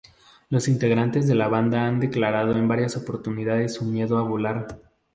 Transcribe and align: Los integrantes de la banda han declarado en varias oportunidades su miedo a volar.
Los 0.49 0.67
integrantes 0.67 1.27
de 1.27 1.35
la 1.35 1.47
banda 1.47 1.85
han 1.85 1.99
declarado 1.99 2.53
en 2.57 2.67
varias 2.67 2.97
oportunidades 2.97 3.75
su 3.75 3.85
miedo 3.85 4.17
a 4.17 4.23
volar. 4.23 4.79